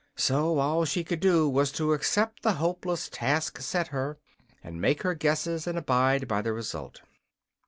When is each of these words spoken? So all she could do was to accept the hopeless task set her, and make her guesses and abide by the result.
So 0.15 0.57
all 0.57 0.83
she 0.83 1.03
could 1.03 1.19
do 1.19 1.47
was 1.47 1.71
to 1.73 1.93
accept 1.93 2.41
the 2.41 2.53
hopeless 2.53 3.07
task 3.07 3.59
set 3.61 3.89
her, 3.89 4.17
and 4.63 4.81
make 4.81 5.03
her 5.03 5.13
guesses 5.13 5.67
and 5.67 5.77
abide 5.77 6.27
by 6.27 6.41
the 6.41 6.53
result. 6.53 7.03